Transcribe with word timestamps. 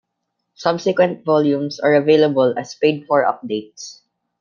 Subsequent 0.55 1.23
volumes 1.25 1.79
are 1.79 1.93
available 1.93 2.57
as 2.57 2.73
paid-for 2.73 3.23
updates. 3.23 3.99